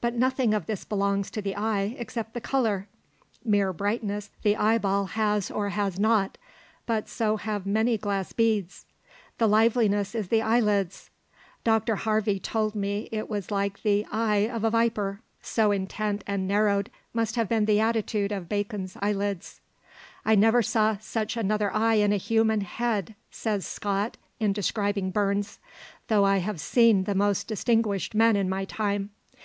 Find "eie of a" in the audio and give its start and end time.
14.12-14.70